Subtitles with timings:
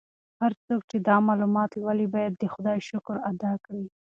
[0.41, 3.85] هر څوک چې دا معلومات لولي باید د خدای شکر ادا کړي.